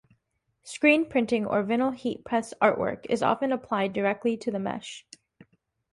Screen 0.63 1.05
printing 1.07 1.45
or 1.45 1.63
vinyl 1.63 1.93
heat 1.95 2.25
press 2.25 2.55
artwork 2.59 3.05
is 3.07 3.21
often 3.21 3.51
applied 3.51 3.93
directly 3.93 4.35
to 4.35 4.49
the 4.49 4.57
mesh. 4.57 5.05